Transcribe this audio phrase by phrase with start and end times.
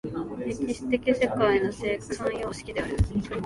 [0.47, 2.97] 歴史的世界の生産様式である。